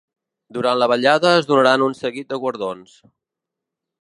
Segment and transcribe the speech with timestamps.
[0.57, 3.01] Durant la vetllada es donaran un seguit de guardons.